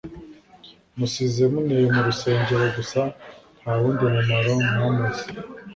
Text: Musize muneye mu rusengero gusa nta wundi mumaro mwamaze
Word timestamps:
Musize 0.97 1.43
muneye 1.53 1.85
mu 1.93 2.01
rusengero 2.07 2.65
gusa 2.77 2.99
nta 3.61 3.71
wundi 3.79 4.03
mumaro 4.15 4.51
mwamaze 4.67 5.25